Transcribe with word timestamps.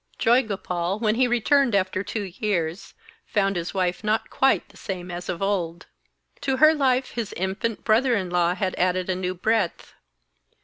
Joygopal, 0.17 0.99
when 0.99 1.13
he 1.13 1.27
returned 1.27 1.75
after 1.75 2.03
two 2.03 2.23
years, 2.23 2.95
found 3.27 3.55
his 3.55 3.71
wife 3.75 4.03
not 4.03 4.31
quite 4.31 4.67
the 4.69 4.75
same 4.75 5.11
as 5.11 5.29
of 5.29 5.43
old. 5.43 5.85
To 6.41 6.57
her 6.57 6.73
life 6.73 7.11
his 7.11 7.33
infant 7.33 7.83
brother 7.83 8.15
in 8.15 8.31
law 8.31 8.55
had 8.55 8.73
added 8.79 9.11
a 9.11 9.15
new 9.15 9.35
breadth. 9.35 9.93